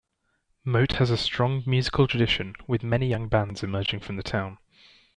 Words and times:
Moate 0.65 0.93
has 0.93 1.11
a 1.11 1.15
strong 1.15 1.61
musical 1.67 2.07
tradition 2.07 2.55
with 2.65 2.81
many 2.81 3.05
young 3.07 3.27
bands 3.27 3.61
emerging 3.61 3.99
from 3.99 4.15
the 4.15 4.23
town. 4.23 4.57